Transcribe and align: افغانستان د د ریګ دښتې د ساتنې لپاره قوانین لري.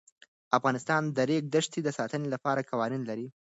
افغانستان 0.57 1.01
د 1.07 1.13
د 1.17 1.19
ریګ 1.29 1.43
دښتې 1.55 1.79
د 1.83 1.89
ساتنې 1.97 2.27
لپاره 2.35 2.67
قوانین 2.71 3.01
لري. 3.09 3.27